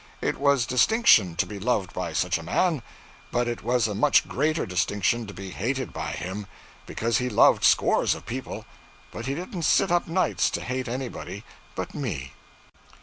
It 0.19 0.39
was 0.39 0.65
distinction 0.65 1.35
to 1.35 1.45
be 1.45 1.59
loved 1.59 1.93
by 1.93 2.11
such 2.11 2.39
a 2.39 2.43
man; 2.43 2.81
but 3.31 3.47
it 3.47 3.61
was 3.63 3.87
a 3.87 3.93
much 3.93 4.27
greater 4.27 4.65
distinction 4.65 5.27
to 5.27 5.31
be 5.35 5.51
hated 5.51 5.93
by 5.93 6.09
him, 6.13 6.47
because 6.87 7.19
he 7.19 7.29
loved 7.29 7.63
scores 7.63 8.15
of 8.15 8.25
people; 8.25 8.65
but 9.11 9.27
he 9.27 9.35
didn't 9.35 9.61
sit 9.61 9.91
up 9.91 10.07
nights 10.07 10.49
to 10.49 10.61
hate 10.61 10.87
anybody 10.87 11.43
but 11.75 11.93
me. 11.93 12.33